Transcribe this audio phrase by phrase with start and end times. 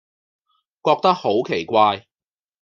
[0.83, 2.07] 覺得好奇怪